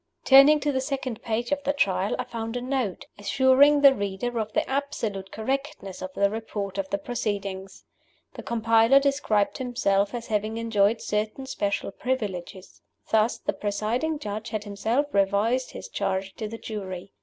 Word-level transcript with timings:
Turning 0.25 0.59
to 0.59 0.71
the 0.71 0.81
second 0.81 1.21
page 1.21 1.51
of 1.51 1.61
the 1.63 1.73
Trial, 1.73 2.15
I 2.17 2.23
found 2.23 2.57
a 2.57 2.61
Note, 2.61 3.05
assuring 3.19 3.81
the 3.81 3.93
reader 3.93 4.39
of 4.39 4.51
the 4.51 4.67
absolute 4.67 5.31
correctness 5.31 6.01
of 6.01 6.11
the 6.15 6.27
Report 6.31 6.79
of 6.79 6.89
the 6.89 6.97
Proceedings. 6.97 7.83
The 8.33 8.41
compiler 8.41 8.99
described 8.99 9.59
himself 9.59 10.15
as 10.15 10.25
having 10.25 10.57
enjoyed 10.57 11.01
certain 11.03 11.45
special 11.45 11.91
privileges. 11.91 12.81
Thus, 13.11 13.37
the 13.37 13.53
presiding 13.53 14.17
Judge 14.17 14.49
had 14.49 14.63
himself 14.63 15.05
revised 15.13 15.69
his 15.69 15.87
charge 15.87 16.33
to 16.37 16.47
the 16.47 16.57
jury. 16.57 17.13